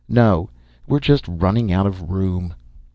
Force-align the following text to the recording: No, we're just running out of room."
No, 0.09 0.49
we're 0.87 0.99
just 0.99 1.27
running 1.27 1.71
out 1.71 1.85
of 1.85 2.09
room." 2.09 2.55